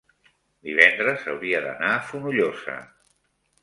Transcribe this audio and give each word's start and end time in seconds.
divendres 0.69 1.29
hauria 1.35 1.61
d'anar 1.69 1.93
a 1.93 2.03
Fonollosa. 2.11 2.83